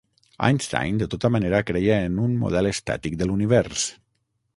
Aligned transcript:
Einstein, 0.45 0.95
de 1.01 1.07
tota 1.13 1.29
manera, 1.35 1.59
creia 1.67 1.97
en 2.05 2.15
un 2.23 2.33
model 2.45 2.71
estàtic 2.71 3.19
de 3.21 3.29
l'univers. 3.29 3.85